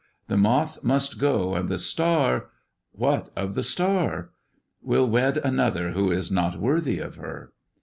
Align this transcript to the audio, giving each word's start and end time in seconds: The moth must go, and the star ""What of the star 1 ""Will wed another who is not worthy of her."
The 0.29 0.35
moth 0.35 0.79
must 0.83 1.19
go, 1.19 1.53
and 1.53 1.69
the 1.69 1.77
star 1.77 2.49
""What 3.05 3.29
of 3.35 3.53
the 3.53 3.61
star 3.61 4.11
1 4.79 4.79
""Will 4.81 5.07
wed 5.07 5.37
another 5.37 5.91
who 5.91 6.09
is 6.09 6.31
not 6.31 6.59
worthy 6.59 6.97
of 6.97 7.17
her." 7.17 7.53